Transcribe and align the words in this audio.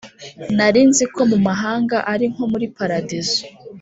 Narinziko 0.57 1.19
mumahanga 1.31 1.97
ari 2.13 2.25
nko 2.33 2.43
muri 2.51 2.65
paradizo 2.77 3.39